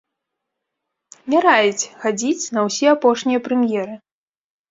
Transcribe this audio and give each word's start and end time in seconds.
Не 1.33 1.39
раіць 1.47 1.89
хадзіць 2.05 2.49
на 2.57 2.63
ўсе 2.67 2.87
апошнія 2.95 3.39
прэм'еры! 3.49 3.95